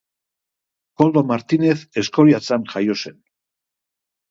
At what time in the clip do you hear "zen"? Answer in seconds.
3.05-3.23